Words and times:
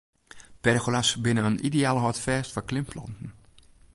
Pergola's 0.67 1.09
binne 1.23 1.43
in 1.49 1.61
ideaal 1.69 2.01
hâldfêst 2.03 2.49
foar 2.53 2.67
klimplanten. 2.69 3.29